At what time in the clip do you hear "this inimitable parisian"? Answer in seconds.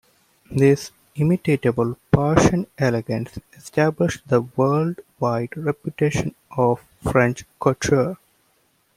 0.49-2.65